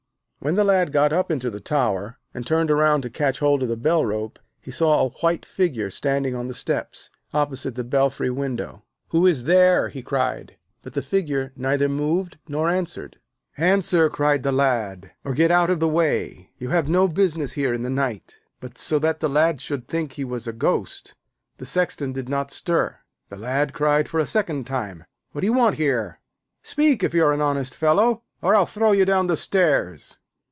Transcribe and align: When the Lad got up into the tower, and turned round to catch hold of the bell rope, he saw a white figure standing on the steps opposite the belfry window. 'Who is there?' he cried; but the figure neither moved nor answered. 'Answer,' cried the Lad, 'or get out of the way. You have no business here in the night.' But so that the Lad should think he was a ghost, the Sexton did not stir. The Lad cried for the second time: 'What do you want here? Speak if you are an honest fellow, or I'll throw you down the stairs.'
When 0.43 0.55
the 0.55 0.63
Lad 0.63 0.91
got 0.91 1.13
up 1.13 1.29
into 1.29 1.51
the 1.51 1.59
tower, 1.59 2.17
and 2.33 2.47
turned 2.47 2.71
round 2.71 3.03
to 3.03 3.11
catch 3.11 3.37
hold 3.37 3.61
of 3.61 3.69
the 3.69 3.77
bell 3.77 4.03
rope, 4.03 4.39
he 4.59 4.71
saw 4.71 5.01
a 5.05 5.09
white 5.21 5.45
figure 5.45 5.91
standing 5.91 6.33
on 6.33 6.47
the 6.47 6.55
steps 6.55 7.11
opposite 7.31 7.75
the 7.75 7.83
belfry 7.83 8.31
window. 8.31 8.81
'Who 9.09 9.27
is 9.27 9.43
there?' 9.43 9.89
he 9.89 10.01
cried; 10.01 10.57
but 10.81 10.93
the 10.93 11.03
figure 11.03 11.53
neither 11.55 11.87
moved 11.87 12.39
nor 12.47 12.69
answered. 12.69 13.19
'Answer,' 13.55 14.09
cried 14.09 14.41
the 14.41 14.51
Lad, 14.51 15.11
'or 15.23 15.35
get 15.35 15.51
out 15.51 15.69
of 15.69 15.79
the 15.79 15.87
way. 15.87 16.49
You 16.57 16.69
have 16.69 16.89
no 16.89 17.07
business 17.07 17.51
here 17.51 17.71
in 17.71 17.83
the 17.83 17.89
night.' 17.91 18.39
But 18.59 18.79
so 18.79 18.97
that 18.97 19.19
the 19.19 19.29
Lad 19.29 19.61
should 19.61 19.87
think 19.87 20.13
he 20.13 20.25
was 20.25 20.47
a 20.47 20.53
ghost, 20.53 21.13
the 21.57 21.67
Sexton 21.67 22.13
did 22.13 22.27
not 22.27 22.49
stir. 22.49 22.97
The 23.29 23.37
Lad 23.37 23.73
cried 23.75 24.09
for 24.09 24.19
the 24.19 24.25
second 24.25 24.65
time: 24.65 25.05
'What 25.33 25.41
do 25.41 25.45
you 25.45 25.53
want 25.53 25.75
here? 25.75 26.19
Speak 26.63 27.03
if 27.03 27.13
you 27.13 27.23
are 27.25 27.31
an 27.31 27.41
honest 27.41 27.75
fellow, 27.75 28.23
or 28.41 28.55
I'll 28.55 28.65
throw 28.65 28.91
you 28.91 29.05
down 29.05 29.27
the 29.27 29.37
stairs.' 29.37 30.17